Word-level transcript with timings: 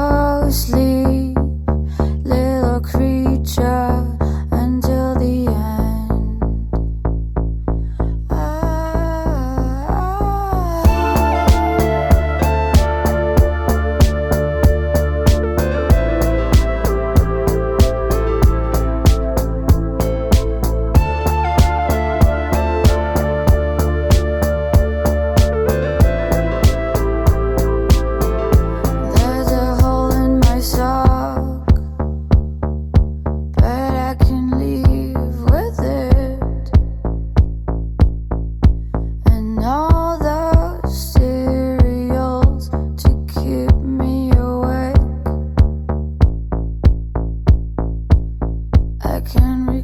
closely 0.00 0.89